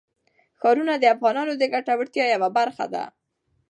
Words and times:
ښارونه 0.59 0.93
د 0.99 1.05
افغانانو 1.15 1.53
د 1.57 1.63
ګټورتیا 1.73 2.25
یوه 2.35 2.49
برخه 2.57 2.85
ده. 2.93 3.03